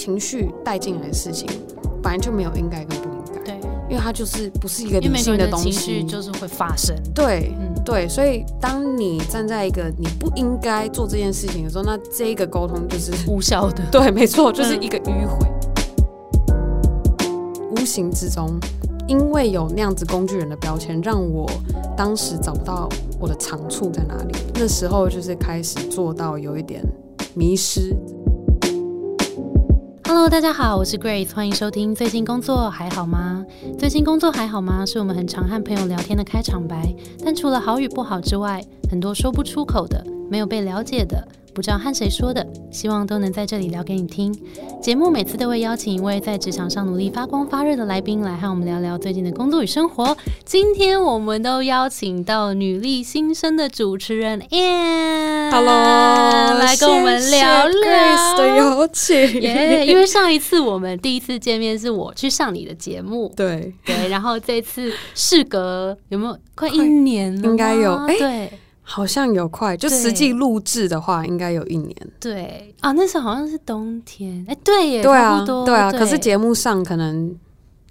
[0.00, 1.46] 情绪带进来的事情，
[2.02, 3.60] 本来就没有应该跟不应该，对，
[3.90, 6.96] 因为它就是不是一个理因为每个人的东西，情绪就是会发生。
[7.14, 7.52] 对。
[7.60, 13.82] 嗯，对，所以当你站在一个你不应该做这件事情的时候，那这一个沟通就是无效的。
[13.92, 15.46] 对，没错，就是一个迂回。
[17.72, 18.58] 无形之中，
[19.06, 21.46] 因为有那样子工具人的标签，让我
[21.94, 22.88] 当时找不到
[23.18, 24.34] 我的长处在哪里。
[24.54, 26.82] 那时候就是开始做到有一点
[27.34, 27.94] 迷失。
[30.12, 31.94] Hello，大家好，我是 Grace，欢迎收听。
[31.94, 33.46] 最近工作还好吗？
[33.78, 34.84] 最近工作还好吗？
[34.84, 36.92] 是我们很常和朋友聊天的开场白。
[37.24, 38.60] 但除了好与不好之外，
[38.90, 44.32] 很多说不出口的，没有被了解的，不知道和谁说的，希望都能在这里聊给你听。
[44.80, 50.16] 节目每次都会邀请一位在职场上努力发光发热的来宾来和我们聊聊最近的工作与生活。
[50.44, 55.50] 今天我们都邀请到女力新生的主持人 Anne。
[55.50, 59.42] Hello，来跟我们聊聊的邀请。
[59.42, 67.48] 耶因为上一次我们第一次见面是我去上你的节目，对，对，然后这次事隔有没有快一年了？
[67.48, 71.96] 应该有哎对好像有快，就对实际录制的话，应该有一年。
[72.18, 75.92] 对啊，那时候好像是冬天，哎，对耶，对啊对啊。
[75.92, 77.34] 可是节目上可能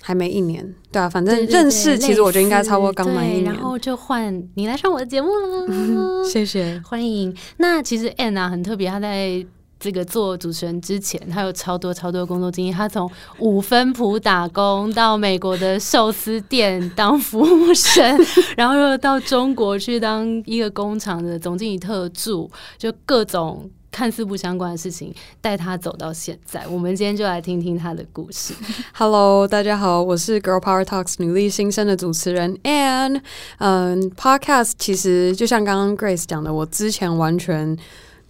[0.02, 0.76] 还没一年。
[0.92, 3.46] 对啊，反正认识，其实我觉得应该差不多类似刚满一年。
[3.46, 6.82] 然后就换你来上我的节目了， 谢谢。
[6.86, 7.36] 欢迎。
[7.58, 9.46] 那其实 Anne 啊很特别，她在。
[9.80, 12.76] 这个做主持人之前，他有超多超多工作经验。
[12.76, 18.20] 他从五分埔打工到美国的寿司店当服务生，
[18.58, 26.68] 然后又到中国去当一个工厂的总经理特助，就各种看似不相关的事情带他走到现在。
[26.68, 28.54] 我们今天就来听听他的故事。
[28.94, 33.22] Hello，大家好，我是 Girl Power Talks 女力新生的主持人 Anne。
[33.60, 37.78] 嗯，Podcast 其实就像刚刚 Grace 讲的，我之前完全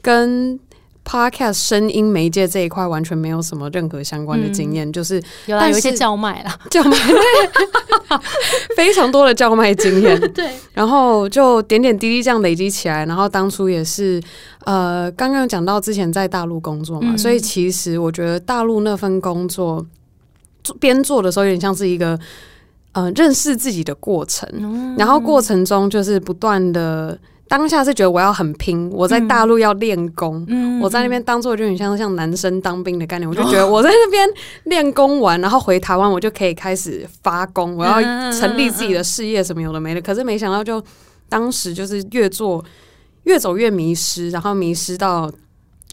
[0.01, 0.59] 跟
[1.09, 5.15] Podcast 声音媒介这一块完全没有什么任何相关的经验，就是
[5.47, 6.95] 有啦，但有一些叫卖啦， 叫卖，
[8.77, 10.21] 非常多的叫卖经验。
[10.31, 14.21] 对，然后就点点滴滴这样累积起来，然后当初也是
[14.65, 17.17] 呃，刚刚讲到之前在大陆工作嘛，嗯。
[17.17, 19.83] 所以其实我觉得大陆那份工作
[20.63, 22.19] 做边做的时候，有点像是一个
[22.91, 27.17] 呃认识自己的过程，嗯然后过程中就是不断的。
[27.49, 34.29] 当下是觉得我要很拼，我在大陆要练功，嗯我在那边当做就很像像男生当兵的概念，我就觉得我在那边
[34.65, 37.99] 练功完，然后回台湾我就可以开始发功，我要
[38.31, 40.01] 成立自己的事业什么有的没的。
[40.01, 40.81] 可是没想到就
[41.27, 42.63] 当时就是越做
[43.23, 45.31] 越走越迷失，然后迷失到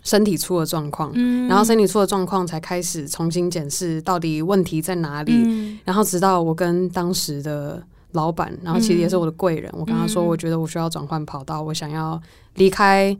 [0.04, 7.82] 身体出了状况，嗯然后身体出了状况才开始重新检视到底问题在哪里，嗯然后直到我跟当时的
[8.16, 12.20] 老板，然后其实也是我的贵人，我跟他说，嗯我觉得我需要转换跑道，我想要
[12.56, 13.16] 离开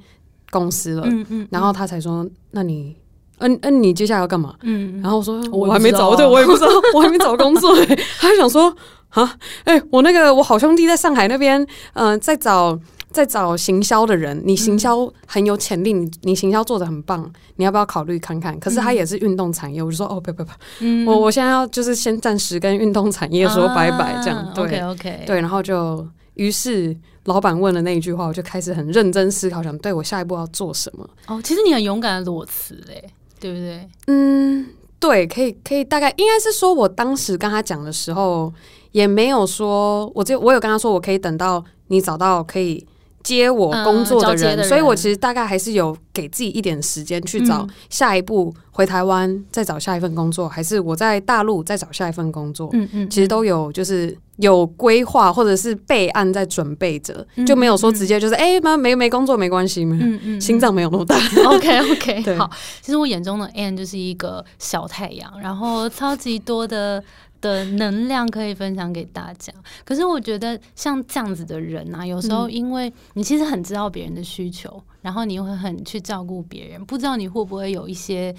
[0.50, 2.96] 公司了，嗯嗯然后他才说，那你。
[3.38, 4.54] 嗯嗯，你接下来要干嘛？
[4.62, 7.84] 嗯然后我说我我还没找，对我也不知道， 我还没找工作、欸。
[8.18, 8.74] 他就想说
[9.10, 9.30] 啊，
[9.64, 12.78] 哎、我那个我好兄弟在上海那边，嗯、在找
[13.16, 18.58] 在找行销的人，你行销很有潜力，你你行销做的很棒，你要不要考虑看看？
[18.60, 20.50] 可是他也是运动产业，我就说哦，不不不，
[20.80, 26.94] 嗯我我现在要就是先暂时跟运动产业说拜拜，这样、对 OK OK，对，然后就于是
[27.24, 31.08] 老板问了那一句话，我就开始很认真思考，想对我下一步要做什么。
[31.26, 33.02] 哦，其实你很勇敢的裸辞嘞，
[33.40, 33.88] 对不对？
[34.08, 34.66] 嗯，
[35.00, 38.52] 对，可以可以，大概应该是说，我当时跟他讲的时候，
[38.92, 42.86] 也没有说，我就我有跟他说，我可以等到你找到可以
[43.26, 44.68] 接我工作的人，嗯的人。
[44.68, 47.68] 所以我其实大概还是有给自己一点时间去找嗯。
[47.90, 52.70] 下一步，回台湾再找下一份工作，还是我在大陆再找下一份工作。
[52.72, 61.16] 嗯嗯，其实都有，就是有规划或者是备案在准备着，嗯就没有说直接就是哎妈、没没工作没关系，嘛嗯嗯心脏没有那么大。
[61.46, 62.48] OK OK， 好。
[62.80, 67.02] 其实我眼中的 Anne 就是一个小太阳，然后超级多的
[67.46, 69.52] 的能量可以分享给大家。
[69.84, 78.34] 可是我觉得像这样子的人啊，有时候嗯因为你其实很知道别人的需求，然后你又会很去照顾别人，不知道你会不会有一些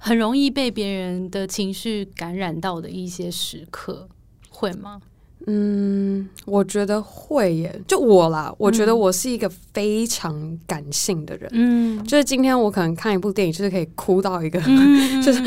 [0.00, 4.08] 很容易被别人的情绪感染到的一些时刻，
[4.48, 5.00] 会吗？
[5.46, 7.80] 嗯，我觉得会耶。
[7.86, 8.98] 就我啦，我觉得嗯。
[8.98, 11.48] 我是一个非常感性的人。
[11.52, 15.40] 嗯，就是今天我可能看一部电影，就是可以哭到一个、 嗯就是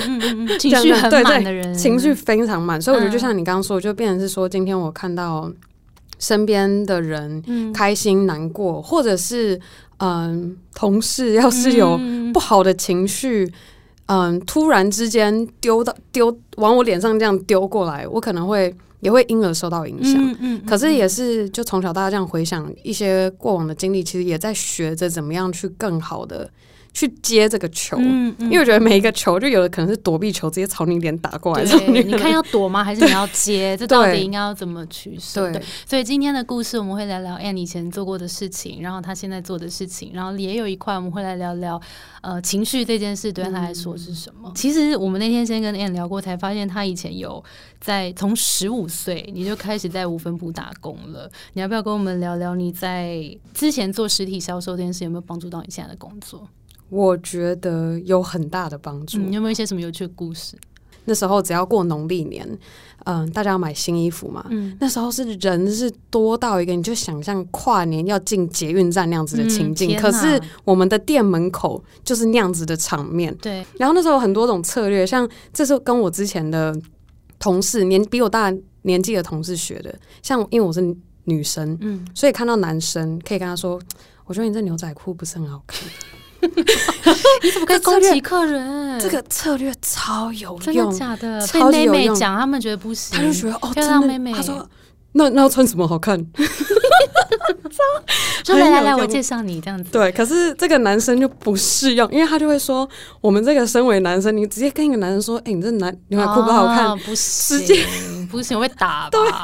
[0.58, 5.52] 情绪很满的人，情绪非常满，所以我觉得就嗯像你刚刚说的，就变成是说，今天我看到
[6.20, 7.72] 身边的人嗯。
[7.74, 9.60] 开心、难过，或者是
[9.98, 12.34] 嗯，同事要是有嗯。
[12.34, 13.52] 不好的情绪，
[14.12, 20.22] 嗯，突然之间丢到丢往我脸上这样丢过来，我可能会也会因而受到影响。
[20.22, 26.50] 嗯嗯可是也是，就从小到大这样回想一些过往的经历，其实也在学着怎么样去更好的
[26.94, 32.84] 去接这个球，嗯嗯因为我觉得每一个球就有的可能是躲避球，直接朝你脸打过来，你看要躲吗？
[32.84, 33.76] 还是你要接？
[33.80, 35.52] 这到底应该要怎么取舍？
[35.52, 41.82] 对所以今天的故事我们会聊聊 Anne 以前做过的事情，然后他现在做的事情，然后也有一块我们会来聊聊
[42.22, 44.52] 呃情绪这件事对他来说是什么。
[44.56, 47.42] 其实我们那天先跟 Anne 聊过，才发现他以前有
[47.80, 51.32] 在从十五岁你就开始在五分部打工了。
[51.54, 53.24] 你要不要跟我们聊聊你在
[53.54, 56.48] 之前做实体销售这件事有没有帮助到你现在的工作？
[56.92, 59.18] 我觉得有很大的帮助。
[59.18, 60.56] 嗯，有没有一些什么有趣的故事？
[61.06, 62.48] 那时候只要过农历年，
[63.06, 64.46] 嗯、大家要买新衣服嘛。
[64.52, 73.36] 嗯，那时候是人是多到一个，你就想象跨年要进捷运站那样子的情境，嗯可是我们的店门口就是那样子的场面。
[73.42, 76.80] 对，然后那时候有很多种策略，像这是跟我之前的
[77.40, 78.54] 同事年比我大
[78.84, 79.98] 年纪的同事学的。
[80.22, 83.82] 像因为我是女生，嗯，所以看到男生可以跟他说
[84.26, 85.90] ：“我觉得你这牛仔裤不是很好看。
[87.44, 91.40] 你怎么可以攻击客人？”这个策略超有用真的用，假的？
[91.40, 94.68] 被超级妹有用妹讲，他们觉得不行，他就觉得哦，漂亮妹妹他说。
[95.14, 96.18] 那那要穿什么好看？
[98.44, 99.90] 说来来来，我介绍你这样子。
[99.92, 102.88] 对，可是这个男生就不适用，因为他就会说，
[103.22, 107.86] 我们这个身为男生，你直接跟一个男生说，哎、你这男牛仔裤不好看，哦不行，直接
[108.30, 109.44] 不行，我会打吧。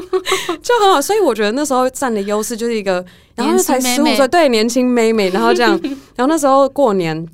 [0.62, 1.00] 就很好。
[1.00, 3.04] 所以我觉得那时候占的优势就是一个，
[3.34, 5.78] 然后才十五岁，对，年轻妹妹，然后这样，
[6.16, 7.26] 然后那时候过年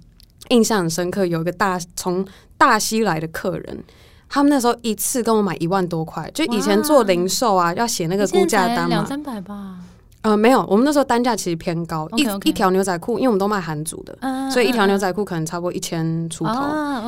[0.48, 2.24] 印象很深刻，有一个大从
[2.58, 3.84] 大西来的客人。
[4.28, 8.88] 他们那时候一次跟我买一万多块，就以前做零售啊，要写那个估价单嘛。
[8.88, 9.76] 两三百吧，
[10.24, 16.54] 呃，没有，我们那时候单价其实偏高，一一条牛仔裤，因为我们都卖韩族的，嗯所以一条牛仔裤可能差不多一千出头。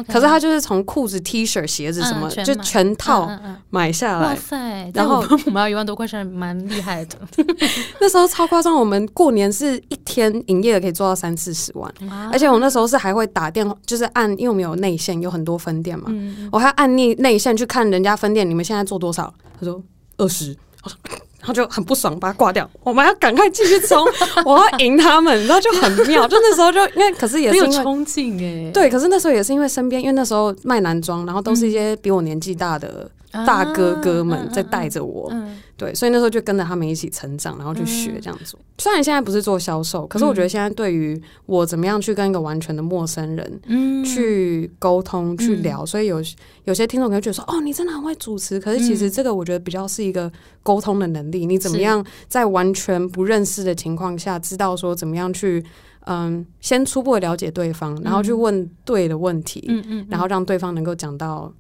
[0.07, 3.27] 可是他就是从裤子、T 恤、鞋子什么，就嗯全套
[3.71, 4.29] 买下来。
[4.29, 4.57] 哇塞！
[4.59, 7.17] 然然后后我们要一万多块钱，蛮厉害的。
[7.99, 19.33] 那时候超夸张，我们过年是一天营业额可以做到三四十万，哇而且我那时候是还会打电话，就是按，因为我们有内线，有很多分店嘛，嗯，我还要按内内线去看人家分店，你们现在做多少？
[19.59, 19.83] 他说
[20.19, 20.99] 二十，我说。
[21.47, 22.69] 他就很不爽，把它挂掉。
[22.83, 24.05] 我们要赶快继续冲，
[24.45, 26.27] 我要赢他们，然后就很妙。
[26.27, 28.71] 就那时候就因为，可是也是因为冲劲哎。
[28.73, 33.09] 对，可是那时候也是因为身边，因为那时候卖男装，然后都是一些比我年纪大的，
[33.45, 38.21] 大哥哥们在带着我，嗯，对，所以那时候就跟着他们一起成长，然后去学嗯。
[38.23, 38.59] 这样做。
[38.79, 44.05] 虽然现在不是做销售，可是我觉得现在对于我怎么样去跟一个完全的陌生人嗯。
[44.05, 45.63] 去沟通、去嗯。
[45.63, 46.23] 聊，所以有
[46.65, 49.11] 有些听众可能觉得说：“哦，你真的很会主持。”可是其实嗯。
[49.11, 50.31] 这个我觉得比较是一个
[50.63, 55.65] 沟通的能力，你怎么样在完全不认识的情况下，知道说怎么样去
[56.07, 61.53] 嗯，先初步的了解对方，然后去嗯问对的问题，嗯嗯，然后让对方能够讲到。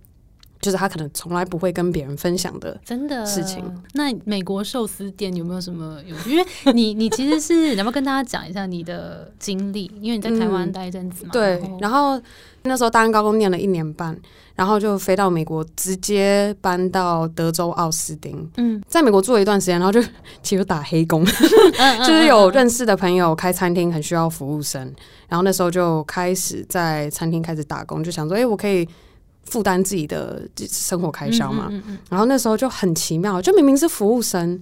[0.66, 3.64] 就是他可能从来不会跟别人分享的真的事情。
[3.94, 6.16] 那美国寿司店有没有什么有？
[6.28, 9.84] 因为你你其实是你要不要跟大家讲一下你的经历？
[10.00, 11.30] 因为你在台湾嗯待一阵子嘛。
[11.32, 12.20] 对，然后
[12.64, 14.18] 那时候大安高工念了一年半，
[14.56, 20.02] 然后就飞到美国，直接搬到德州奥斯汀，嗯，在美国住了一段时间，然后就
[20.42, 21.24] 其实打黑工，
[21.78, 24.92] 嗯就是有认识的朋友开餐厅很需要服务生，
[25.28, 28.88] 然后那时候就开始在餐厅开始打工，就想说，哎、 我可以
[29.46, 31.68] 负担自己的生活开销嘛。
[31.70, 34.60] 嗯嗯然后那时候就很奇妙，就明明是服务生，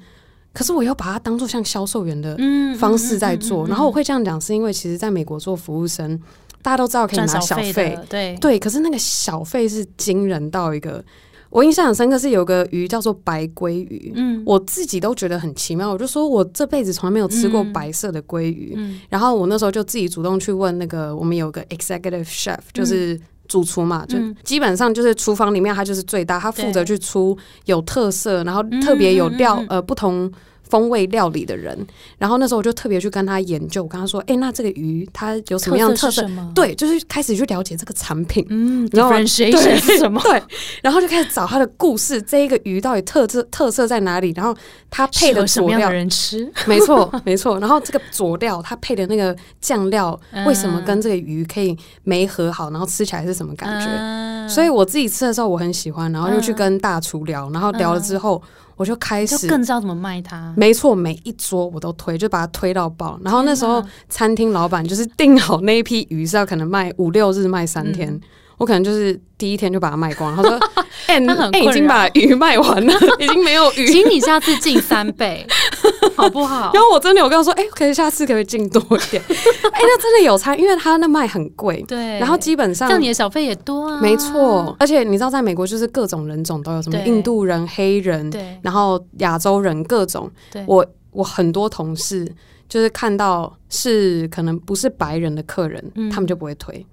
[0.53, 3.67] 可是我又把它当做像销售员的嗯方式在做。
[3.67, 6.19] 然后我会这样讲，是因为其实在美国做服务生，
[6.63, 11.05] 大家都知道可以拿小费对对，可是那个小费是惊人到一个，
[11.51, 14.13] 我印象很深刻是有个鱼叫做白鲑鱼。
[14.17, 18.75] 嗯我自己都觉得很奇妙，我就说我这辈子从来没有吃过嗯白色的鲑鱼。
[18.77, 27.37] 嗯然后我那时候就自己主动去问那个，我们有个 executive chef，就是主厨嘛，就嗯基本上就是厨房里面他就是最大，他负责去出
[27.67, 30.31] 有特色，然后嗯特别有料、呃不同。
[30.75, 31.87] 风味料理的人，
[32.19, 36.51] 然后那时候我就特别去跟他研究，我跟他说：“哎、那这个鱼它有什么样的特色是什？”么？
[36.53, 39.53] 对，就是开始去了解这个产品，嗯然后是
[39.99, 40.21] 什么？
[40.27, 40.43] 对，
[40.83, 44.33] 然后就开始找它的故事，这一个鱼到底特色特色在哪里？
[44.35, 44.53] 然后
[44.91, 46.51] 它配的佐料，人吃？
[46.67, 47.61] 没错没错。
[47.61, 52.69] 然后这个佐料它配的那个酱料，嗯为什么跟这个鱼可以没和好？
[52.73, 53.87] 然后吃起来是什么感觉？
[53.87, 58.43] 觉所以我自己吃的时候我很喜欢，然后又去嗯跟大厨聊，然后聊了之后，
[58.77, 59.47] 我就开始就始。
[59.49, 60.53] 更知道怎么卖它。
[60.57, 63.19] 没错，每一桌我都推，就把它推到爆。
[63.25, 68.21] 然后那时候餐厅老板就是定好那一批鱼是要可能卖五六日卖三天，嗯
[68.57, 70.35] 我可能就是第一天就把它卖光。
[70.37, 70.53] 他说
[71.09, 73.89] ：“哎、欸他很哎已经把鱼卖完了， 已经没有鱼。
[73.89, 75.45] 请你下次进三倍，
[76.17, 76.71] 好不好？
[76.73, 84.01] 然后我真的有跟他说：“哎、可以下次可以进多一点？” 哎、那真的有差，因为他那卖很贵，对，然后基本这上像你的小费也多啊。
[84.01, 90.31] 没错，而且你知道，在美国就是各种人种都有，什么印度人、黑人，对然后亚洲人各种。
[90.53, 92.31] 对，我我很多同事
[92.69, 96.85] 就是看到是可能不是白人的客人，嗯他们就不会推。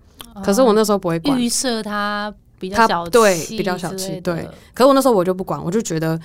[0.43, 6.17] 可是我那时候不会管，预设他比较他小对气比较小气对可是我那时候我就不管，我就觉得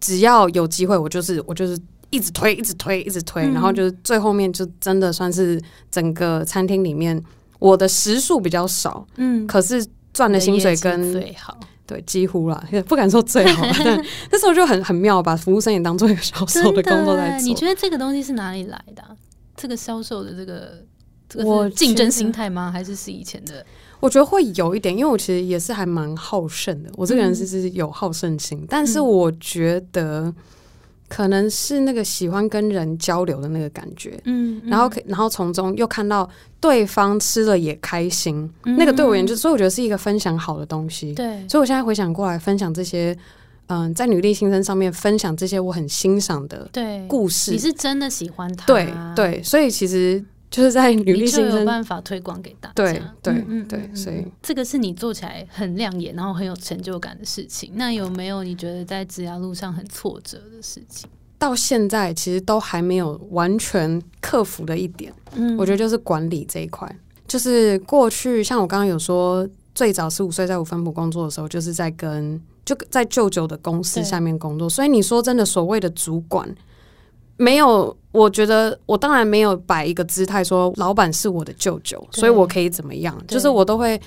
[0.00, 1.78] 只要有机会，我就是我就是
[2.10, 5.60] 一直推，一直推，一直推，嗯然后就是最后面就真的算是
[5.90, 7.22] 整个餐厅里面
[7.58, 17.46] 我的时数比较少，嗯，可是赚的薪水跟最好，对几乎啦，也不敢说最好， 但那时候就很很妙，把服务生也当做一个销售的工作在做。
[17.46, 19.10] 你觉得这个东西是哪里来的啊、
[19.56, 20.84] 这个销售的这个
[21.28, 22.70] 这个竞争心态吗？
[22.72, 23.64] 还是是以前的？
[24.00, 30.32] 我觉得会有一点，因为我其实也是还蛮好胜的，我这个人嗯是是有好胜心，但是嗯我觉得
[31.08, 34.20] 可能是那个喜欢跟人交流的那个感觉。
[34.24, 36.28] 嗯，然后可，然后从中又看到
[36.60, 41.12] 对方吃了也开心，嗯那个对我研究，所以我觉得是一个分享好的东西。
[41.14, 43.16] 对，所以我现在回想过来，分享这些，
[43.68, 52.74] 嗯、在女力新生上面分享这些我很欣赏的对，故事，你是真的喜欢他，对对，所以其实就是在女力你就有，办法推广给大家。
[53.22, 57.72] 对对所以这个是你做起来很亮眼，然后很有成就感的事情。
[57.74, 61.08] 那有没有你觉得在职涯路上很挫折的事情？
[61.38, 66.90] 到现在其实都还没有完全克服的一点，嗯我觉得就是管理这一块。
[67.26, 76.48] 就是过去像我刚刚有说，最早十五岁在五分埔工作的时候，就是在跟就在舅舅的公司下面工作，所以你说真的，所谓的主管。
[77.38, 83.98] 没有，我觉得我当然没有摆一个姿态说老板是我的舅舅，所以我可以怎么样，就是我都会，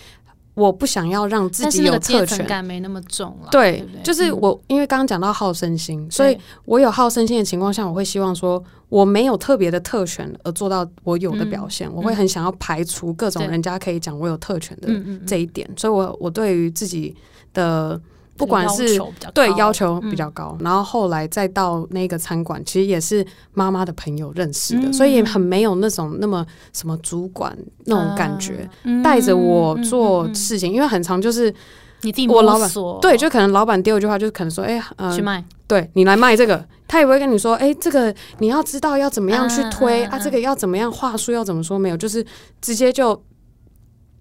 [0.54, 3.48] 我不想要让自己有特权，感没那么重了。
[3.50, 14.90] 对，就是嗯我，因为刚刚讲到好胜心，所以我有好胜心的情况下，我会希望说我没有特别的特权而做到我有的表现，我会很想要排除各种人家可以讲我有特权的
[15.26, 17.16] 这一点，所以我我对于自己
[17.54, 18.00] 的
[18.42, 19.58] 不管这个是要求比较对高。
[19.58, 20.10] 要求嗯。
[20.10, 24.94] 比较高，然后后来再到那个餐馆，其实也是妈妈的朋友认识的，嗯。
[24.94, 31.54] 所以也很没有那种那么什么主管那种感觉，嗯带着我做事情，因为很常就是
[32.02, 33.00] 你自己我老板摸索。
[33.00, 42.26] 对，就可能老板丢一句话，就是可能说，哎、呃去，卖，对你来卖这个，他也不会跟你说，哎、这个你要知道要怎么样去推、啊，这个要怎么样话术要怎么说，没有，就是
[42.60, 43.22] 直接就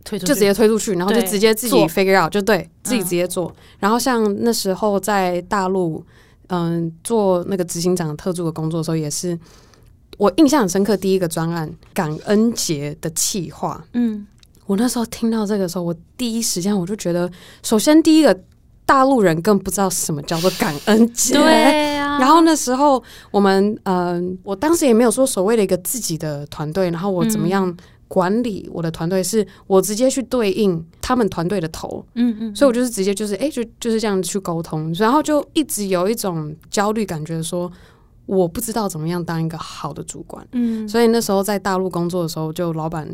[0.05, 3.55] 推出就直接推出去，然后就直接自己 figure out，就对自己嗯直接做。
[3.79, 6.05] 然后像那时候在大陆，
[6.49, 9.39] 嗯，做那个执行长的特助的工作的时候，也是
[10.19, 14.27] 我印象很深刻，第一个专案感恩节的企划，嗯。
[14.67, 17.29] 我那时候听到这个时候，我第一时间我就觉得，
[17.61, 18.41] 首先第一个
[18.87, 23.03] 大陆人更不知道什么叫做感恩节，对啊，然后那时候
[23.33, 27.77] 我们，嗯、我当时也没有说所谓的一个自己的团队，然后我怎么样
[28.11, 37.71] 管理我的团队，是我直接去对应他们团队的头，嗯嗯，所以我就是直接就是哎、就就是这样去沟通，然后就一直有一种焦虑感觉说。
[38.27, 40.89] 我不知道怎么样当一个好的主管，嗯。
[40.89, 43.09] 所以那时候在大陆工作的时候，就老板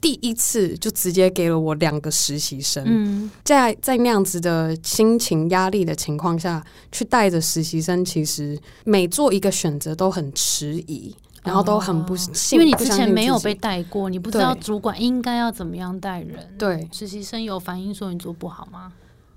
[0.00, 3.28] 第一次就直接给了我两个实习生，嗯。
[3.42, 16.38] 在在那样子的心情压力的情况下去带着实习生，其实每做一个选择都很迟疑，然后都很不信，因为你之前没有被带过，你不知道主管应该要怎么样带人。
[16.56, 18.92] 对，实习生有反映说你做不好吗？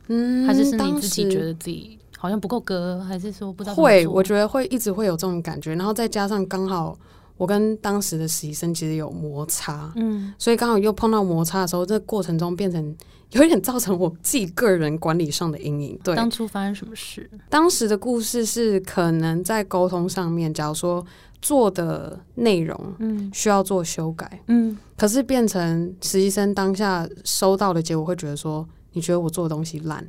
[0.08, 6.96] 嗯还是是你自己觉得自己好像不够格，还是说不知道会，我觉得会一直会有这种感觉，然后再加上刚好
[7.38, 12.96] 我跟当时的实习生其实有摩擦，嗯所以刚好又碰到摩擦的时候，这个过程中变成
[13.32, 16.00] 有一点造成我自己个人管理上的阴影。
[16.04, 17.28] 对，当初发生什么事？
[17.50, 21.04] 当时的故事是可能在沟通上面，假如说
[21.42, 30.06] 做的内容嗯需要做修改，嗯可是变成实习生当下收到的结果会觉得说，你觉得我做的东西烂，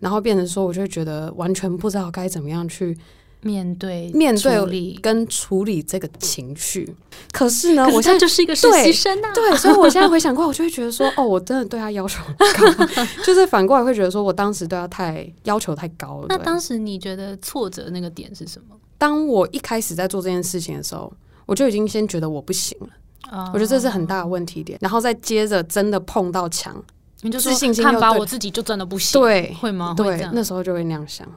[0.00, 2.96] 然后变成说，我就会觉得完全不知道该怎么样去
[3.40, 6.94] 面对面对跟处理这个情绪。
[7.30, 9.32] 可是呢，是我现在就是一个实习生啊。
[9.32, 12.86] 对，所以我现在回想过来，我就会觉得说，哦，我真的对他要求很高，
[13.24, 16.26] 就是反过来会觉得说我当时对他太要求太高了。
[16.28, 18.74] 那当时你觉得挫折那个点是什么？
[19.04, 21.12] 当我一开始在做这件事情的时候，
[21.44, 22.88] 我就已经先觉得我不行了，
[23.28, 26.82] 啊我觉得这是很大的问题点，然后再接着真的碰到墙，
[27.20, 29.92] 你就自信心看吧我自己就真的不行，对会吗？
[29.94, 31.30] 对，那时候就会那样想。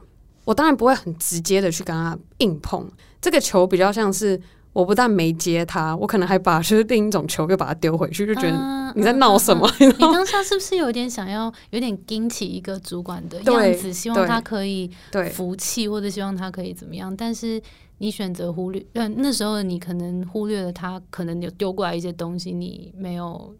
[0.46, 4.40] 我当然不会很直接的去跟他硬碰，这个球比较像是
[4.78, 9.68] 我不但没接他，我可能还把就是另一种球又把它丢回去，就觉得嗯你在闹什么？
[9.80, 17.14] 你当下是不是有点想要有点盯起一个主管的样子，希望他可以对服气，或者希望他可以怎么样？
[17.16, 17.60] 但是
[17.98, 23.52] 你选择忽略，那，那时候你可能忽略了他可能有丢过来一些东西，你没有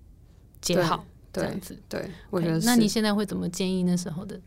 [0.60, 1.76] 接好，这样子。
[1.88, 2.60] 对，我觉得。
[2.60, 4.38] 那你现在会怎么建议那时候的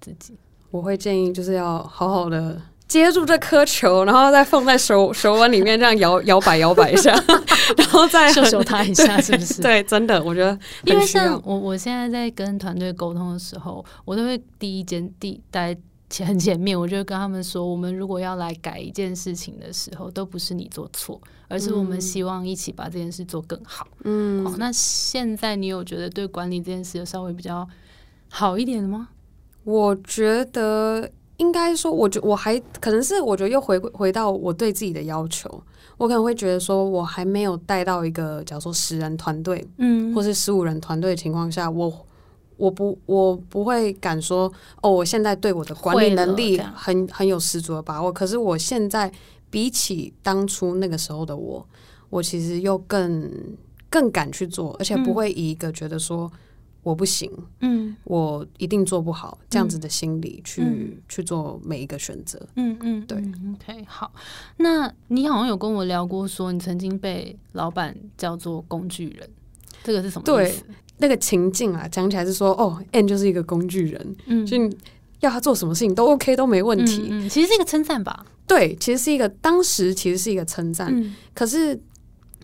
[0.00, 0.34] 自己？
[0.70, 7.12] 我会建议就是要好好的接住这颗球，然后再放在手手腕里面，这样摇 摇摆摇摆一下，
[7.78, 9.62] 然后再秀秀他一下，是不是？
[9.62, 15.76] 对，真的，我觉得因为像我我现在在跟团队沟通的时候，我都会第一间第待
[16.10, 23.86] 前很前面，我就跟他们说，我们如果要来改一件事情的时候，都不是你做错，而是我们希望一起把这件事做更好。
[24.02, 27.64] 嗯，好，那现在你有觉得对管理这件事有稍微比较
[28.28, 29.10] 好一点的吗？
[29.62, 31.08] 我觉得
[31.40, 35.48] 应该说，我觉我还可能是我觉得又回回到我对自己的要求，
[35.96, 41.92] 我可能会觉得说，我还没有带到一个假如说十人团队，嗯，或是十五人团队的情况下，我。
[42.60, 48.12] 我不，我不会敢说哦，我现在对我的管理能力很很有十足的把握。
[48.12, 49.10] 可是我现在
[49.48, 51.66] 比起当初那个时候的我，
[52.10, 53.32] 我其实又更
[53.88, 56.30] 更敢去做，而且不会以一个觉得说
[56.82, 62.40] 我不行，嗯，我一定做不好这样子的心理去去做每一个选择。
[62.56, 63.18] 嗯嗯，对。
[63.18, 64.12] OK，好。
[64.56, 69.28] 那你好像有跟我聊过，说你曾经被老板叫做工具人，
[69.84, 70.64] 这个是什么意思？
[70.98, 74.56] 那个情境啊，讲起来是说，哦，N 就是一个工具人，嗯，就
[75.20, 77.08] 要他做什么事情都 OK 都没问题。
[77.10, 78.24] 嗯，其实是一个称赞吧？
[78.46, 80.88] 对，其实是一个当时其实是一个称赞。
[80.90, 81.78] 嗯，可是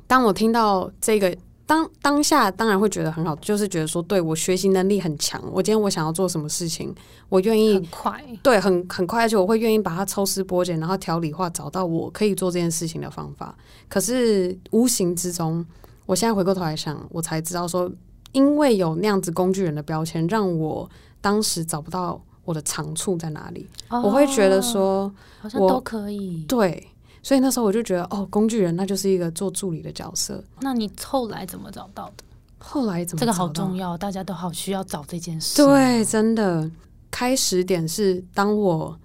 [0.06, 1.34] 当我听到这个
[1.66, 5.42] 当当下，当然会觉得很好，就是觉得说，对我学习能力很强。
[5.52, 6.94] 我今天我想要做什么事情，
[7.28, 13.54] 我愿意很快，对，很很快，而且我会愿意把它抽丝剥茧，然后条理化，找到我可以做这件事情的方法。
[13.88, 15.66] 可是无形之中，
[16.06, 17.90] 我现在回过头来想，我才知道说。
[18.32, 20.86] 因为有那样子工具人的标签，让我
[21.22, 23.66] 当时找不到我的长处在哪里。
[23.88, 26.44] 我会觉得说，好像都可以。
[26.46, 26.86] 对，
[27.26, 30.40] 所以那时候我就觉得，哦，工具人那就是一个做助理的角色。
[30.60, 32.22] 那你后来怎么找到的？
[32.58, 33.18] 后来怎么？
[33.18, 35.56] 这个好重要，大家都好需要找这件事。
[35.56, 36.70] 对，真的。
[37.10, 38.96] 开始点是当我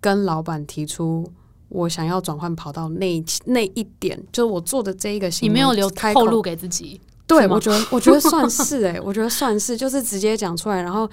[0.00, 1.30] 跟老板提出
[1.68, 6.98] 我想要转换跑道那那一点，就是我做的这一个行为，你没有留后路给自己。
[7.26, 11.06] 对，我觉得我觉得算是哎， 我觉得算是，就是直接讲出来，然后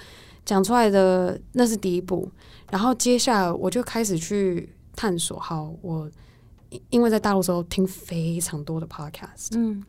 [0.46, 2.26] 讲出来的那是第一步，
[2.70, 5.38] 然后接下来我就开始去探索。
[5.38, 6.10] 好，我
[6.90, 9.84] 因为在大陆时候听非常多的 podcast，嗯，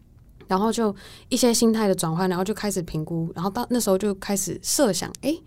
[0.48, 0.96] 然后就
[1.30, 5.38] 一些心态的转换，然后就开始评估，然后到那时候就开始设想，哎，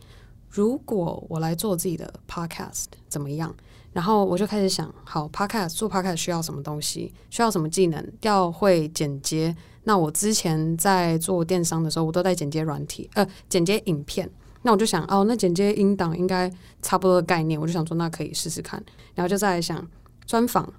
[0.49, 3.55] 如果我来做自己的 podcast 怎么样？
[3.93, 7.13] 然后我就开始想，好，podcast 做 podcast 需要什么东西？
[7.29, 8.13] 需要什么技能？
[8.23, 9.55] 要会剪接。
[9.85, 14.31] 那我之前在做电商的时候，我都在剪接软体，呃，剪接影片。
[14.63, 18.83] 那我就想，哦，那剪接音档应该差不多的概念，我就想说，那可以试试看。
[19.15, 19.87] 然后就再来想
[20.25, 20.73] 专访，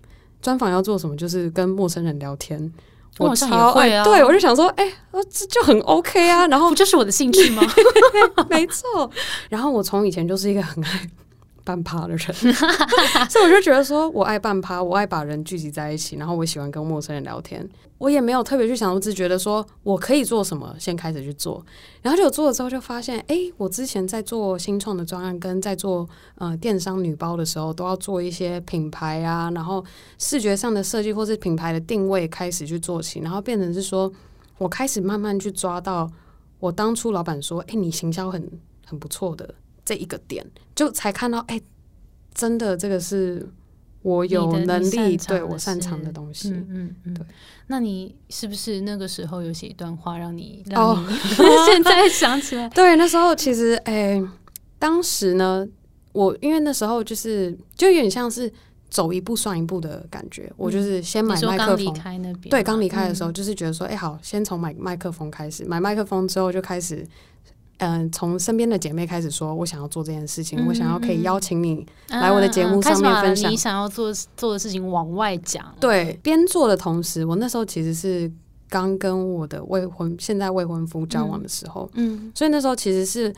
[0.44, 1.18] 专访要做什么？
[1.18, 2.72] 就是跟陌生人聊天。
[3.20, 4.04] 我超爱啊！
[4.04, 4.92] 对，我就想说，哎，
[5.32, 6.48] 这就很 OK 啊。
[6.48, 7.62] 然后不就是我的兴趣吗？
[8.50, 9.10] 没错。
[9.50, 11.10] 然后我从以前就是一个很爱。
[11.64, 12.20] 半趴的人，
[13.30, 17.68] 所以我就觉得说，我爱半趴，我爱把人聚集在一起，然后我喜欢跟陌生人聊天。
[18.00, 21.66] 我也没有特别去想，我只觉得说我可以做什么，先开始去做。
[22.02, 29.82] 然后就做了之后，就发现，哎，我之前在做新创的专案，跟在做呃电商女包的时候，都要做一些品牌啊，然后
[30.18, 34.12] 视觉上的设计或是品牌的定位开始去做起，然后变成是说
[34.58, 36.12] 我开始慢慢去抓到
[36.60, 38.52] 我当初老板说，哎，你行销很
[38.86, 39.56] 很不错的。
[39.86, 41.60] 这一个点，就才看到，哎，
[42.34, 43.48] 真的，这个是
[44.02, 46.50] 我有能力，对我擅长的东西。
[46.52, 47.26] 嗯嗯，对。
[47.68, 51.08] 那你是不是那个时候有写一段话，让你让你
[51.66, 52.68] 现在想起来？
[52.76, 54.22] 对，那时候其实，哎，
[54.80, 55.68] 当时呢，
[56.12, 58.52] 我因为那时候就是就有点像是
[58.90, 60.52] 走一步算一步的感觉。
[60.58, 61.94] 我就是先买麦克风，
[62.50, 67.06] 对，刚离开的时候，就是觉得说，哎，好，先从买麦克风开始，买麦克风之后就开始。
[67.84, 75.64] 嗯，从身边的姐妹开始说，我想要做这件事情，我想要可以邀请你来我的节目上面分享你想要做做的事情，往外讲。
[75.80, 78.32] 对，边做的同时，我那时候其实是
[78.70, 83.34] 刚跟我的未婚现在未婚夫交往的时候，嗯，所以那时候其实是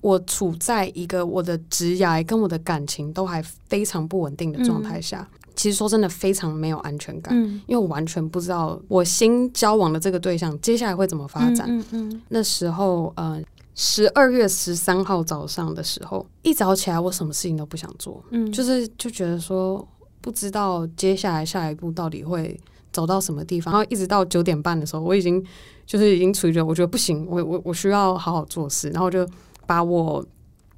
[0.00, 5.26] 我处在一个我的职涯跟我的感情都还非常不稳定的状态下。
[5.56, 7.32] 其实说真的，非常没有安全感，
[7.68, 11.68] 因为我完全不知道我新交往的这个对象接下来会怎么发展。
[11.68, 13.40] 嗯嗯，那时候呃，
[13.74, 19.86] 十二月十三号早上的时候，一早起来我什么事情都不想做，嗯，就是就觉得说
[20.20, 22.58] 不知道接下来下一步到底会
[22.92, 23.72] 走到什么地方。
[23.74, 25.44] 然后一直到九点半的时候，我已经
[25.84, 28.88] 就是已经处于着我觉得不行，我我我需要好好做事。
[28.90, 29.28] 然后就
[29.66, 30.24] 把我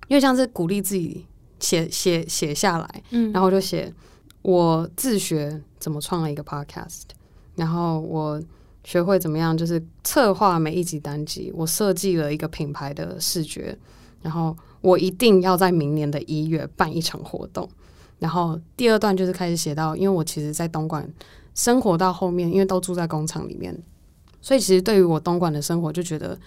[0.09, 1.27] 因为像是鼓励自己
[1.61, 3.93] 写写写下来，嗯，然后就写。
[4.43, 7.03] 我自学怎么创了一个 podcast，
[7.57, 8.41] 然后我
[8.87, 13.77] 学会怎么样就是策划每一集单集，我设计了一个品牌的视觉，
[14.23, 17.69] 然后我一定要在明年的一月办一场活动，
[18.21, 21.13] 然后第二段就是开始写到，因为我其实，在东莞
[21.53, 23.77] 生活到后面，因为都住在工厂里面，
[24.41, 26.39] 所以其实对于我东莞的生活，就觉得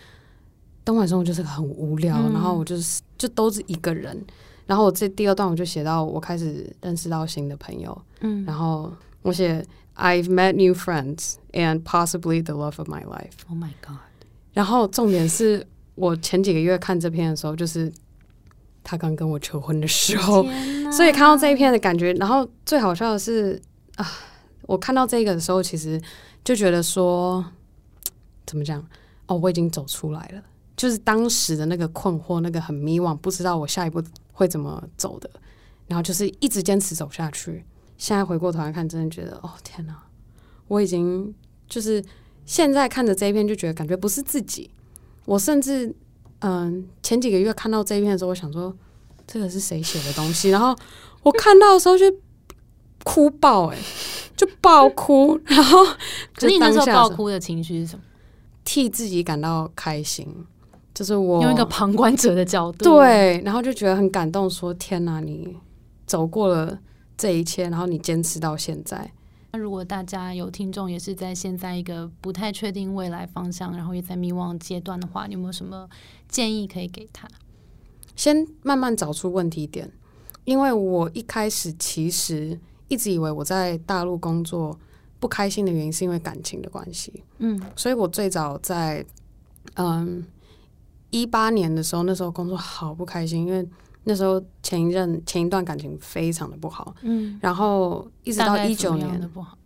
[0.86, 2.15] 东莞生活就是很无聊。
[2.19, 4.17] 嗯然后我就是就都是一个人。
[4.65, 8.02] 然后我这第二段我就写到，我开始认识到新的朋友。
[8.21, 8.89] 嗯然后
[9.23, 9.62] 我写
[10.00, 13.34] I've met new friends and possibly the love of my life。
[13.50, 13.98] ，Oh my God，
[14.54, 17.92] 然后重点是我前几个月看这篇的时候，就是
[18.82, 23.62] 他刚跟我求婚的时候，天哪所以看到这一篇的感觉，然后最好笑的是
[23.96, 24.08] 啊，
[24.62, 26.02] 我看到这个的时候，其实
[26.46, 27.44] 就觉得说，
[28.46, 28.82] 怎么讲？
[29.26, 30.42] 哦，我已经走出来了，
[30.78, 35.30] 就是当时的那个困惑，那个很迷惘，不知道我下一步会怎么走的，
[35.88, 37.66] 然后就是一直坚持走下去。
[38.00, 39.96] 现在回过头来看，真的觉得，哦天哪，
[40.68, 41.32] 我已经
[41.68, 42.04] 就是
[42.46, 44.72] 现在看着这一篇，就觉得感觉不是自己。
[45.26, 45.94] 我甚至
[46.40, 48.76] 嗯，前几个月看到这一篇的时候，我想说，
[49.28, 50.50] 这个是谁写的东西？
[50.50, 50.76] 然后
[51.22, 52.06] 我看到的时候就
[53.04, 53.80] 哭爆、欸，哎，
[54.36, 55.84] 就爆哭，然后
[56.34, 58.04] 可是你那时候爆哭的情绪是什么？
[58.64, 60.28] 替自己感到开心，
[60.94, 65.58] 就是我用一个旁观者的角度，，对，然后就觉得很感动，说天哪，你
[66.06, 66.80] 走过了
[67.20, 69.12] 这一切，然后你坚持到现在。
[69.52, 75.90] 那如果大家有听众也是在现在一个不太确定未来方向，然后也在迷惘阶段的话，你有没有什么
[76.30, 77.28] 建议可以给他？
[78.16, 79.92] 先慢慢找出问题点，
[80.46, 84.80] 因为我一开始其实一直以为我在大陆工作
[85.20, 89.06] 不开心的原因是因为感情的关系，嗯所以我最早在
[89.76, 90.26] 嗯
[91.10, 93.68] 一八年的时候，那时候工作好不开心，因为
[94.04, 99.58] 那时候前一任前一段感情非常的不好，嗯，然后一直到一九年，不好，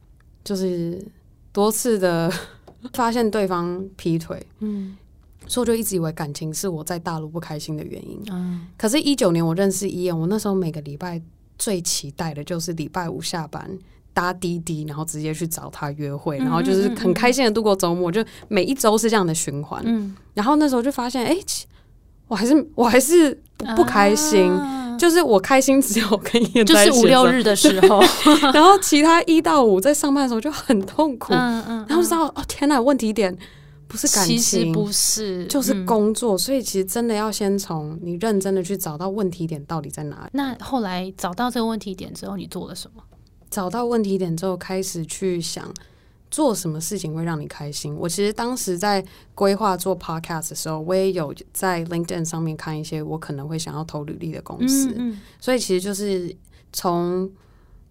[0.44, 1.06] 就是
[1.52, 2.32] 多次的
[2.94, 4.98] 发现对方劈腿，嗯。
[5.46, 8.18] 所以我就一直以为感情是我在大陆不开心的原因。
[8.32, 8.66] 嗯。
[8.78, 11.22] 可是，一九年我认识伊恩，我那时候每个礼拜
[11.58, 13.70] 最期待的就是礼拜五下班
[14.14, 19.84] 搭滴滴，然后直接去找他约会，嗯然后就是很开心的度过周末，就每一周是这样的循环。
[19.86, 21.68] 嗯，然后那时候就发现，哎、其
[22.28, 28.02] 我还是我还是不不开心，啊就是我开心只有跟就是五六日的时候，
[28.54, 33.36] 然后其他一到五在上班的时候就很痛苦，嗯嗯，然后知道哦天哪，问题点
[33.88, 35.86] 不是感其实情，不是，就是嗯。
[35.86, 40.30] 工作，所以其实真的要先从你认真的去找到问题点到底在哪里。
[40.32, 43.04] 那后来找到这个问题点之后，你做了什么？
[43.50, 45.72] 找到问题点之后，开始去想
[46.34, 47.96] 做什么事情会让你开心。
[47.96, 54.92] 我其实当时在规划做 podcast 的时候，我也有在 LinkedIn 上面看一些我可能会想要投履历的公司，
[55.40, 56.36] 所以其实就是
[56.72, 57.32] 从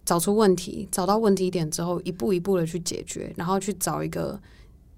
[0.03, 4.37] 找出问题，找到问题点之后，一步一步的去解决，然后去找一个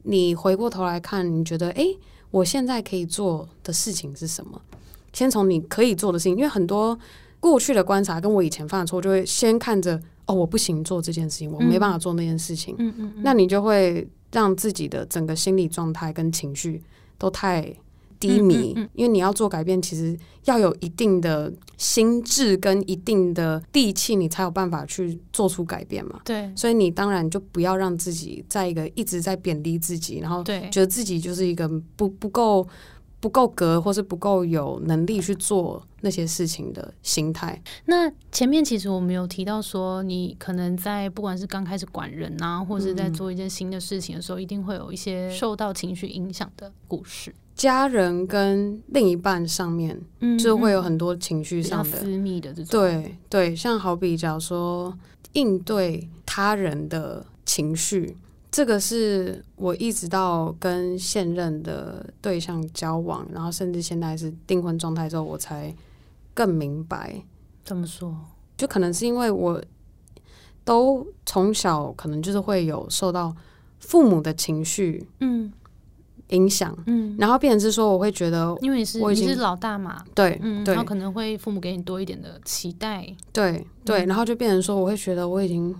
[0.01, 1.95] 你回过头来看，你觉得诶，
[2.31, 4.59] 我现在可以做的事情是什么？
[5.13, 6.97] 先从你可以做的事情，因为很多
[7.39, 16.81] 过去的观察跟我以前犯的错，就会先看着哦，我不行做这件事情，我没办法做那件事情，嗯嗯嗯，那你就会让自己的整个心理状态跟情绪
[17.17, 17.61] 都太
[18.19, 18.89] 低迷，嗯嗯嗯。
[18.93, 26.21] 因为你要做改变，其实要有一定的心智跟一定的地气，你才有办法去做出改变嘛。
[26.25, 26.51] 对。
[26.55, 32.67] 所以你当然就不要让自己在一个一直在贬低自己，然后，觉得自己就是一个不不够
[33.25, 37.59] 不够格，或是不够有能力去做那些事情的心态。
[37.85, 54.95] 那前面其实我们有提到说，你可能在不管是刚开始管人啊，或是在做一件新的事情的时候，一定会有一些受到情绪影响的故事，家人跟另一半上面，嗯就会有嗯很多情绪上的私密的这种，对对，像好比假如说
[55.33, 58.15] 应对他人的情绪，
[58.55, 65.75] 这个是我一直到跟现任的对象交往，然后甚至现在是订婚状态之后，我才
[66.33, 67.21] 更明白，
[67.65, 68.15] 怎么说？
[68.55, 69.61] 就可能是因为我
[70.63, 73.35] 都从小可能就是会有受到
[73.79, 75.51] 父母的情绪嗯
[76.29, 85.75] 影响，嗯，然后变成是说我会觉得因为你是我已经你是老大嘛，对嗯，对然后可能会父母给你多一点的期待，对对，嗯然后就变成说，我会觉得我已经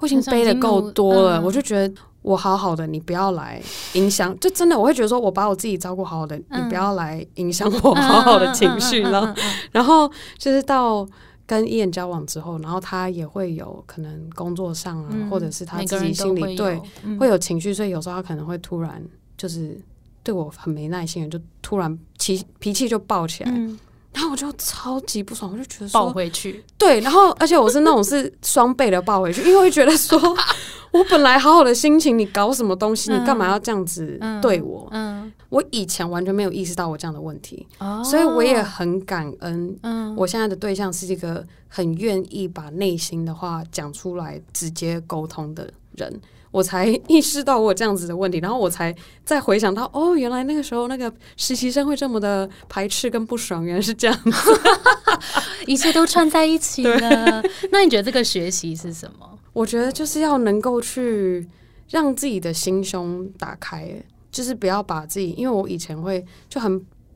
[0.00, 3.60] 我已经背的够多了，嗯我就觉得我好好的，你不要来
[3.94, 4.38] 影响。
[4.38, 9.00] 就真的我会觉得说，我把我自己照顾好好的，你不要来影响我好好的情绪。
[9.00, 11.06] 然后，然后就是到
[11.46, 16.80] 跟伊恩交往之后，然后他也会有可能工作上啊，或者是他自己心里对
[17.18, 19.02] 会有情绪，所以有时候他可能会突然
[19.36, 19.80] 就是
[20.22, 23.50] 对我很没耐心，就突然脾脾气就爆起来，
[24.12, 30.18] 然后我就超级不爽，我就觉得抱，回去，对，然后而且我是那种是双倍的抱回去，因为会觉得说
[30.90, 33.12] 我本来好好的心情，你搞什么东西？
[33.12, 34.88] 嗯你干嘛要这样子嗯对我？
[34.90, 39.78] 嗯，我以前完全没有意识到我这样的问题，哦所以我也很感恩。
[39.82, 54.60] 嗯我现在的对象是一个很愿意把内心的话讲出来、直接沟通的人，我才意识到我有这样子的问题，然后我才再回想到，哦，原来那个时候那个实习生会这么的排斥跟不爽，原来是这样子。
[55.66, 57.42] 一切都串在一起了。
[57.70, 59.38] 那你觉得这个学习是什么？
[59.52, 61.46] 我觉得就是要能够去
[61.90, 66.72] 让自己的心胸打开，就是不要把自己，因为我以前会就很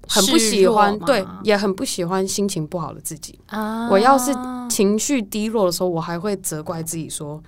[0.07, 3.39] 很不喜欢对，也很不喜欢心情不好的自己。
[3.47, 4.33] 啊我要是
[4.69, 7.43] 情绪低落的时候，我还会责怪自己说：“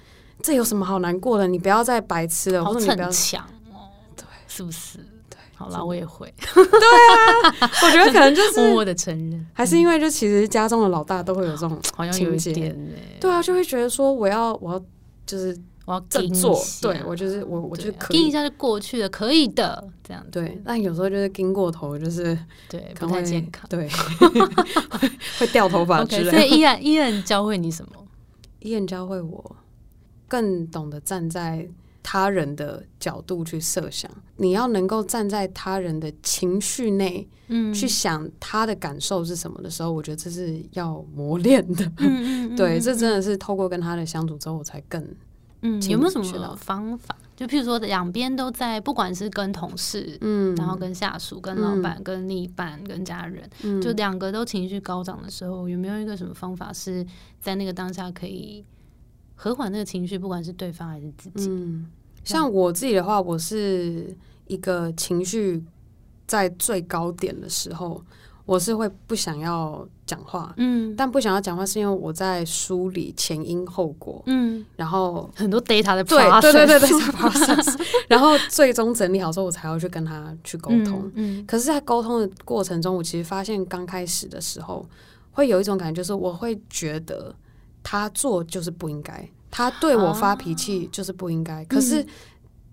[0.46, 1.48] 这有什么好难过的？
[1.48, 3.12] 你不要再白痴了，好或者你不要逞。
[3.12, 4.98] 强哦，对，是不是？
[5.28, 14.80] 对，好啦，我也会对啊我觉得可能就是 默默的承认，还是因为就其实家中的老大都会有这种，好像有点哎，对啊，就会觉得说我要我要
[15.26, 18.18] 就是我要振作对我就是我我就可以。
[18.18, 23.68] 盯一下就过去了，可以的，这样子对，但有时候就是盯过头，就是对，不可能会太健康。
[23.68, 23.88] 对，
[25.00, 26.56] 会会掉头发之类所以的。
[26.56, 28.06] 依然依然教会你什么？
[28.60, 29.56] 医院教会我
[30.28, 31.68] 更懂得站在
[32.02, 37.74] 他人的角度去设想，你要能够站在他人的情绪内嗯。
[37.74, 41.84] 去想他的感受是什么的时候，我觉得这是要磨练的。
[41.98, 45.04] 嗯嗯 对，这真的是透过跟他的相处之后，我才更
[45.62, 47.16] 嗯，有没有什么方法？
[47.34, 53.82] 就譬如说，两边都在，不管是跟同事，嗯，然后跟下属、跟老板、跟另一半、跟家人，嗯。
[53.82, 57.04] 就两个都情绪高涨的时候，有没有一个什么方法是
[57.40, 58.64] 在那个当下可以
[59.36, 61.48] 和缓那个情绪，不管是对方还是自己？
[61.48, 61.86] 嗯，
[62.24, 64.16] 像我自己的话，我是
[64.48, 65.62] 一个情绪
[66.26, 68.02] 在最高点的时候，
[68.44, 70.94] 我是会不想要讲话，嗯。
[70.96, 81.10] 但不想要讲话是因为我在梳理前因后果，嗯，然后很多 data 的对对对对对 process， 然后最终整理好之后，我才要去跟他去沟通。
[81.14, 81.46] 嗯，嗯。
[81.46, 84.84] 可是，在沟通的过程中，我其实发现刚开始的时候，
[85.32, 87.34] 会有一种感觉，就是我会觉得
[87.88, 91.64] 他做就是不应该，他对我发脾气就是不应该。
[91.66, 92.04] 可是，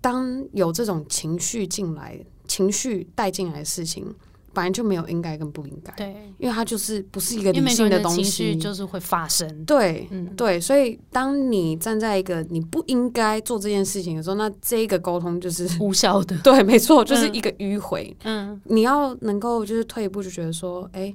[0.00, 4.12] 当有这种情绪进来，情绪带进来的事情，
[4.52, 9.64] 本来就没有应该跟不应该，对，因为它就是不是一个理性的东西，绪就是会发生。
[9.64, 10.26] 对，嗯。
[10.36, 17.34] 对，所以当你站在一个你不应该做这件事情的时候，那这个沟通就是无效的， 对，没错，就是嗯。
[17.34, 18.16] 一个迂回。
[18.24, 18.60] 嗯。
[18.64, 21.14] 你要能够就是退一步，就觉得说，哎、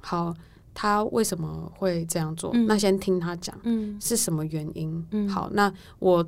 [0.00, 0.34] 好，
[0.80, 2.52] 他为什么会这样做？
[2.54, 5.04] 嗯那先听他讲嗯，是什么原因。
[5.10, 6.24] 嗯好，那我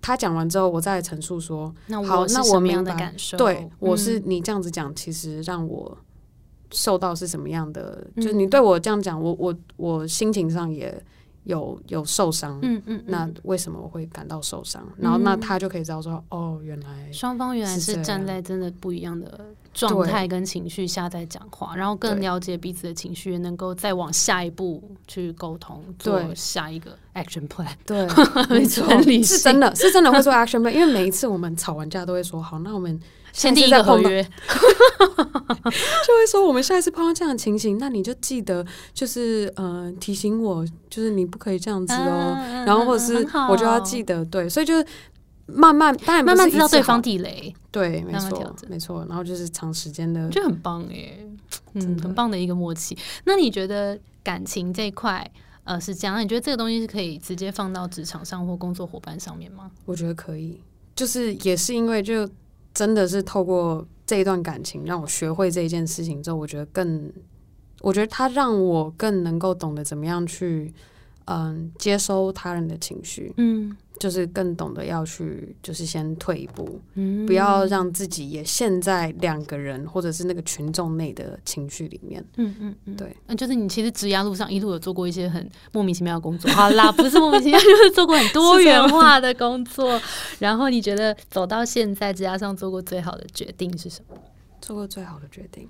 [0.00, 3.36] 他讲完之后，我再来陈述说，那好我是那我明什么样的白感受？
[3.38, 5.96] 对我是嗯你这样子讲，其实让我
[6.72, 8.04] 受到是什么样的？
[8.16, 11.00] 嗯就是你对我这样讲，我我我心情上也
[11.44, 12.58] 有有受伤。
[12.62, 14.84] 嗯嗯，那嗯为什么我会感到受伤？
[14.96, 26.34] 然后那嗯他就可以知道说，哦，原来双方原来是站在真的不一样的状态跟情绪下在讲话，然后更了解彼此的情绪，能够再往下一步去沟通，做对。
[26.34, 27.68] 下一个 action plan。
[27.86, 28.06] 对，
[28.50, 28.86] 没错。
[29.22, 33.00] 是真的是真的会做 action plan，因为每一次我们吵完架都会说，好，那我们
[33.32, 34.28] 先定一个合约，就
[35.70, 44.84] 会说，我们下一次碰到这样的情形，那你就记得就是呃提醒我，就是你不可以这样子哦，嗯然后或者是我就要记得，对，所以就是
[45.54, 51.26] 慢慢，当然慢慢知道对方地雷，对，没慢慢调错整没错，然后就是长时间的就，很棒耶，
[51.74, 52.96] 嗯，很棒的一个默契。
[53.24, 55.30] 那你觉得感情这一块？
[55.64, 56.16] 呃，是这样。
[56.16, 59.70] 那你觉得这个东西是可以直接放到职场上或工作伙伴上面吗？
[59.84, 60.60] 我觉得可以，
[60.96, 62.28] 就是也是因为就
[62.74, 67.12] 真的是透过这一段感情，让我学会这一件事情之后，我觉得更，
[67.80, 70.74] 我觉得它让我更能够懂得怎么样去，
[71.26, 82.24] 嗯，接收他人的情绪，嗯就是更懂得要去，就是先退一步，嗯不要让自己也陷在两个人或者是那个群众内的情绪里面。
[82.36, 90.00] 嗯嗯嗯，对，嗯，就是你其实职涯路上一路有做过一些很莫名其妙的工作， 好啦，不是莫名其妙，就是做过很多元化的工作。
[90.40, 94.16] 然后你觉得走到现在，职涯上做过最好的决定是什么？
[94.60, 95.68] 做过最好的决定，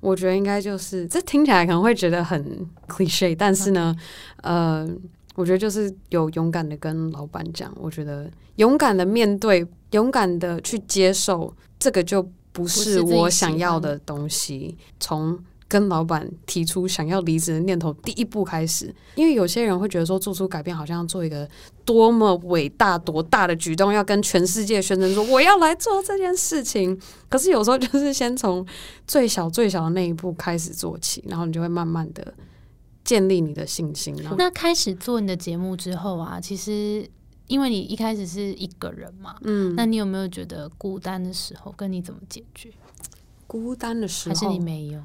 [0.00, 3.94] 我觉得应该就是这听起来可能会觉得很 cliche，但是呢，
[4.42, 4.88] 呃，
[5.34, 14.76] 我觉得就是有勇敢的跟老板讲，我觉得勇敢的面对，勇敢的去接受，这个就不是我想要的东西。
[14.98, 15.38] 从
[15.70, 21.48] 跟老板提出想要离职的念头第一步开始，因为有些人会觉得说做出改变好像做一个
[21.84, 27.00] 多么伟大、多大的举动，要跟全世界宣称说我要来做这件事情。
[27.28, 28.66] 可是有时候就是先从
[29.06, 32.34] 最小最小的那一步开始做起，然后你就会慢慢的
[33.04, 34.12] 建立你的信心。
[34.36, 37.08] 那开始做你的节目之后啊，其实
[37.46, 42.72] 因为你一开始是一个人嘛，嗯，那你有没有觉得孤单的时候，跟你怎么解决？
[43.46, 45.00] 孤单的时候，还是你没有？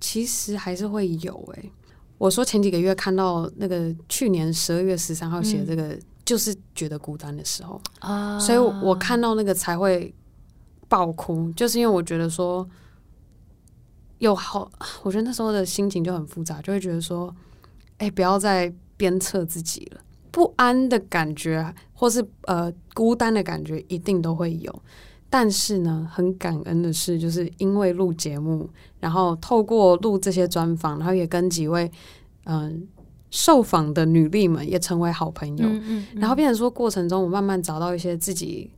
[0.00, 1.70] 其实还是会有哎。
[2.18, 10.14] 我说前几个月看到那个去年十二月十三号写的这个，就是觉得孤单的时候啊，所以我看到那个才会
[10.86, 12.68] 爆哭，就是因为我觉得说
[14.18, 14.70] 有好，
[15.02, 17.34] 我觉得那时候的心情就很复杂，就会觉得说，
[17.96, 24.82] 哎，不要再鞭策自己了，不安的感觉，或是呃孤单的感觉，一定都会有。
[25.32, 31.88] 但是呢，很感恩的是，就是因为录节目，然后透过录这些专访，然后也跟几位
[32.46, 32.86] 嗯
[33.30, 35.68] 受访的女力们也成为好朋友，
[36.16, 38.68] 然后变成说过程中，我慢慢找到一些自己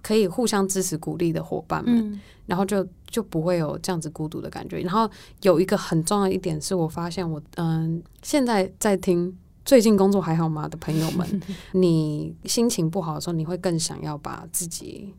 [0.00, 4.80] 可以互相支持鼓励的伙伴们，然后就就不会有这样子孤独的感觉。
[4.80, 5.06] 然后
[5.42, 11.42] 有一个很重要一点是我发现，我嗯现在在听最近工作还好吗的朋友们，
[11.72, 15.14] 你心情不好的时候，你会更想要把自己。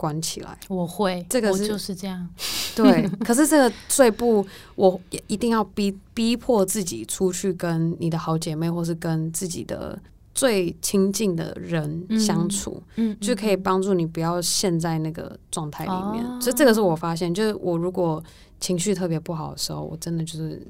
[0.00, 2.26] 关起来，我会，这个就是这样。
[2.74, 10.00] 对， 可是这个最不，我也一定要逼逼迫自己出去跟你的好姐妹，或是跟自己的
[10.34, 16.24] 最亲近的人相处，嗯，就可以帮助你不要陷在那个状态里面。
[16.40, 18.24] 所以这个是我发现，就是我如果
[18.58, 20.66] 情绪特别不好的时候，我真的就是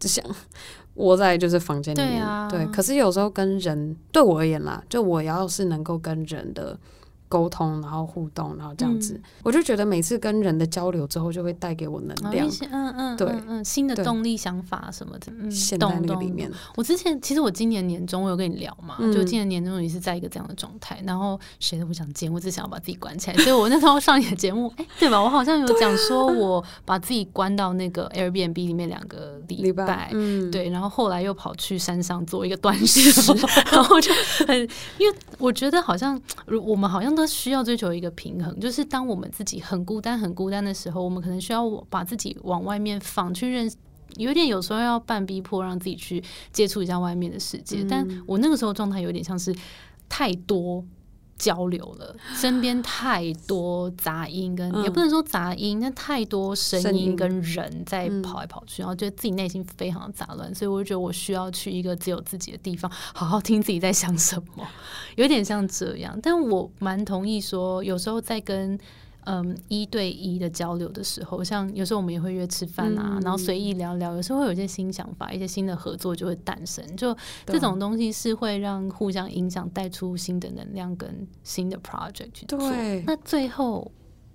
[0.00, 0.24] 只想
[0.94, 2.48] 窝在就是房间里面。
[2.48, 6.78] 对，可是有时候跟人对我而言啦，就我要是能够跟人的。
[7.28, 16.50] 沟通，然后互动，然后这样子，我就觉得每次跟人的交流之后，就会带给我能量，嗯嗯，对，嗯，新的动力、想法什么的，嗯，在那个里面。
[16.76, 23.36] 我之前其实我今年年终我有跟你聊嘛，就今年年终也是在一个这样的状态，然后谁都不想见，我只想要把自己关起来。
[23.42, 25.20] 所以我那时候上你的节目，哎，对吧？
[25.20, 33.10] 我好像有讲说我把自己关到那个 Airbnb 里面两个礼拜，嗯，对，然后后来又跑去山上做一个断食，
[33.72, 34.12] 然后就
[34.46, 34.56] 很，
[34.98, 36.20] 因为我觉得好像
[36.62, 37.15] 我们好像。
[37.16, 43.76] 都需要追求一个平衡，就是当我们自己很孤单、很孤单的时候，我们可能需要把自己往外面放，去认识，
[44.16, 47.82] 有点有时候要半逼迫让自己去接触一下外面的世界。
[47.88, 49.52] 但我那个时候状态有点像是
[50.08, 50.84] 太多。
[51.38, 64.66] 交流了，身边太多杂音，跟也不能说杂音，那太多声音跟人在跑来跑去，然后觉得自己内心非常的杂乱，所以我就觉得我需要去一个只有自己的地方，好好听自己在想什么，
[65.16, 66.18] 有点像这样。
[66.22, 68.78] 但我蛮同意说，有时候在跟。
[69.26, 76.84] 嗯，一对一的交流的时候，像有时候我们也会约吃饭啊，然后随意聊聊，有时候会有一些新想法，一些新的合作就会诞生。
[76.96, 77.12] 就
[77.44, 82.56] 这种东西是会让互相影响，带出新的能量跟新的 project 去做。
[83.04, 83.90] 那最后，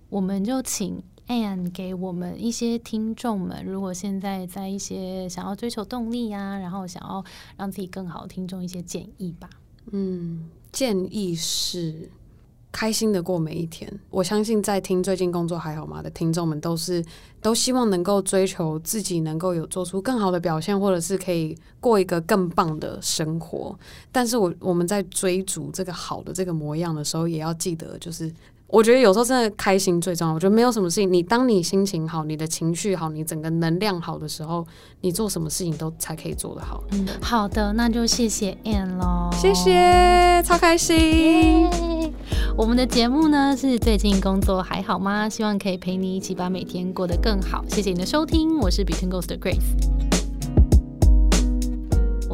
[0.10, 7.24] 我们就请 Anne 给我们一些听众们，如果现在在一些想要追求动力啊，然后想要
[7.56, 9.50] 让自己更好，听众一些建议吧。
[9.94, 12.12] 嗯，建议是。
[12.72, 17.04] 开心的过每一天，我相信在听最近工作还好吗的听众们都是
[17.42, 23.78] 都希望能够追求自己能够有做出更好的表现，或者是可以过一个更棒的生活。
[24.12, 28.34] 但是我我们在追逐这个好的这个模样的时候，也要记得就是。
[28.72, 30.34] 我觉得有时候真的开心最重要。
[30.34, 34.66] 我觉得没有什么事情，你当你心情好、你的情绪好、你整个能量好的时候，
[35.02, 36.82] 你做什么事情都才可以做得好。
[36.92, 41.70] 嗯，好的，那就谢谢 Anne 喽，谢谢，超开心。
[42.56, 45.28] 我们的节目呢是最近工作还好吗？
[45.28, 47.66] 希望可以陪你一起把每天过得更好。
[47.68, 50.21] 谢谢你的收听，我是 Between Ghost 的 Grace。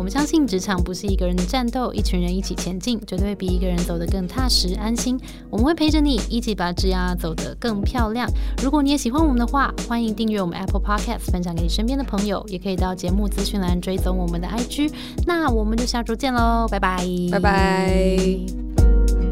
[0.08, 5.20] 我相信职场不是一个人的战斗，一群人一起前进，绝对比一个人走得更踏实安心。
[5.50, 8.26] 我们会陪着你一起把职涯走得更漂亮。
[8.64, 14.94] 如果你也喜欢我们的话，欢迎订阅我们 Apple Podcast，分享给你身边的朋友，也可以到节目资讯栏追踪我们的 IG。
[15.26, 19.27] 那我们就下周见喽，拜拜，拜拜。